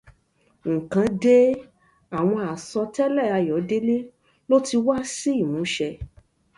[0.73, 1.37] Nǹkan dé!
[2.17, 3.97] Àwọn àsọtẹlẹ Ayọ̀délé
[4.49, 5.89] ló ti wá sí ìmúṣẹ